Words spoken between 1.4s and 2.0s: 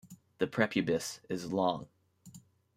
long.